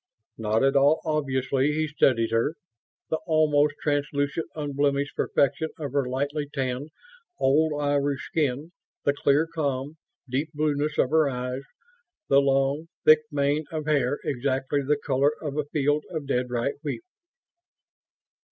Not 0.39 0.63
at 0.63 0.75
all 0.75 0.99
obviously, 1.05 1.73
he 1.73 1.85
studied 1.87 2.31
her: 2.31 2.55
the 3.11 3.17
almost 3.27 3.75
translucent, 3.83 4.47
unblemished 4.55 5.15
perfection 5.15 5.69
of 5.77 5.91
her 5.91 6.09
lightly 6.09 6.49
tanned, 6.51 6.89
old 7.37 7.79
ivory 7.79 8.17
skin; 8.17 8.71
the 9.03 9.13
clear, 9.13 9.45
calm, 9.45 9.97
deep 10.27 10.49
blueness 10.55 10.97
of 10.97 11.11
her 11.11 11.29
eyes; 11.29 11.65
the 12.29 12.41
long, 12.41 12.87
thick 13.05 13.19
mane 13.31 13.65
of 13.71 13.85
hair 13.85 14.17
exactly 14.23 14.81
the 14.81 14.97
color 14.97 15.33
of 15.39 15.55
a 15.55 15.65
field 15.65 16.03
of 16.09 16.25
dead 16.25 16.49
ripe 16.49 16.77
wheat. 16.81 17.03